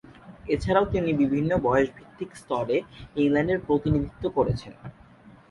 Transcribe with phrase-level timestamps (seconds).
[0.47, 2.77] এছাড়াও তিনি বিভিন্ন বয়সভিত্তিক স্তরে
[3.15, 4.73] ইংল্যান্ডের প্রতিনিধিত্ব করেছেন।